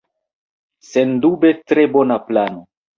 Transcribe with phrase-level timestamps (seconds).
[0.89, 2.69] Sendube tre bona plano!